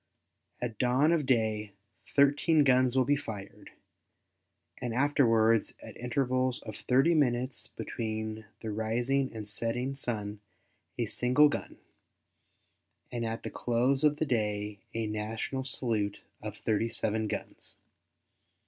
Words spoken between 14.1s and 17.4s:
the day a national salute of thirty seven